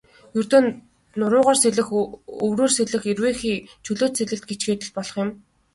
Ердөө 0.39 0.61
нуруугаар 1.19 1.57
сэлэх, 1.61 1.89
өврөөр 2.45 2.71
сэлэх, 2.77 3.03
эрвээхэй, 3.11 3.55
чөлөөт 3.85 4.13
сэлэлт 4.17 4.45
гэчихэд 4.49 4.81
л 4.87 4.93
болох 4.95 5.15
юм. 5.23 5.29